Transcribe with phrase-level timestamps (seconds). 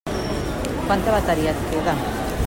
[0.87, 1.95] Quanta bateria et queda?